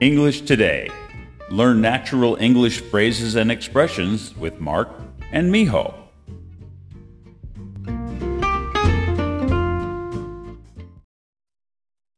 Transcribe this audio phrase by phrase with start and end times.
[0.00, 0.88] English Today.
[1.50, 4.88] Learn natural English phrases and expressions with Mark
[5.32, 5.92] and Miho.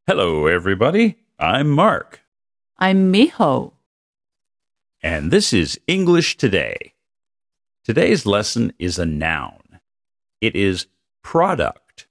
[0.07, 1.17] Hello, everybody.
[1.39, 2.21] I'm Mark.
[2.79, 3.73] I'm Miho.
[5.03, 6.93] And this is English Today.
[7.83, 9.81] Today's lesson is a noun.
[10.43, 10.87] It is
[11.23, 12.07] product.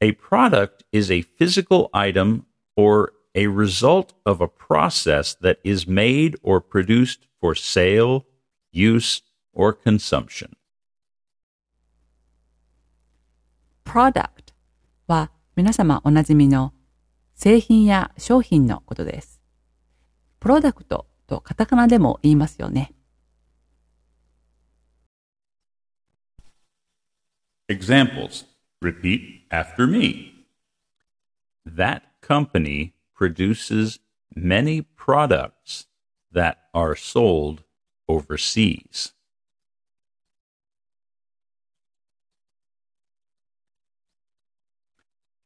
[0.00, 2.46] A product is a physical item
[2.76, 8.25] or a result of a process that is made or produced for sale,
[8.71, 9.21] use,
[9.53, 10.51] or consumption.
[13.93, 14.53] product
[15.07, 16.73] は皆様おなじみの
[17.35, 19.39] 製品や商品のことです。
[20.39, 22.93] プロダクトとカタカナでも言いますよね。
[27.69, 28.45] Examples.
[28.81, 30.45] Repeat after me.
[31.65, 33.98] That company produces
[34.32, 35.88] many products
[36.30, 37.64] that are sold
[38.08, 39.12] overseas.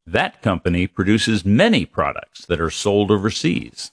[0.07, 3.91] That company produces many products that are sold overseas.